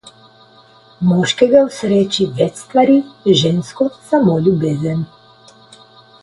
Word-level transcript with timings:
Moškega 1.09 1.61
osreči 1.65 2.25
več 2.39 2.63
stvari, 2.63 2.95
žensko 3.43 3.89
samo 4.11 4.39
ljubezen. 4.49 5.07